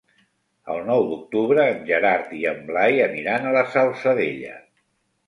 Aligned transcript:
El 0.75 0.79
nou 0.85 1.03
d'octubre 1.09 1.65
en 1.73 1.83
Gerard 1.89 2.31
i 2.37 2.41
en 2.53 2.63
Blai 2.71 2.97
aniran 3.09 3.47
a 3.47 3.53
la 3.59 3.63
Salzadella. 3.75 4.57